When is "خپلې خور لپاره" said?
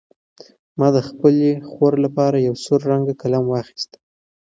1.09-2.37